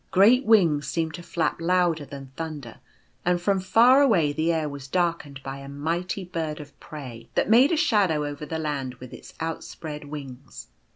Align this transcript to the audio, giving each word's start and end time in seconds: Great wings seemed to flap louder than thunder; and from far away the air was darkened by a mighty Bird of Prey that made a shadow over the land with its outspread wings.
Great 0.09 0.45
wings 0.45 0.87
seemed 0.87 1.13
to 1.13 1.21
flap 1.21 1.61
louder 1.61 2.05
than 2.05 2.31
thunder; 2.35 2.77
and 3.23 3.39
from 3.39 3.59
far 3.59 4.01
away 4.01 4.33
the 4.33 4.51
air 4.51 4.67
was 4.67 4.87
darkened 4.87 5.39
by 5.43 5.57
a 5.57 5.69
mighty 5.69 6.23
Bird 6.23 6.59
of 6.59 6.73
Prey 6.79 7.29
that 7.35 7.51
made 7.51 7.71
a 7.71 7.77
shadow 7.77 8.25
over 8.25 8.43
the 8.47 8.57
land 8.57 8.95
with 8.95 9.13
its 9.13 9.35
outspread 9.39 10.05
wings. 10.05 10.69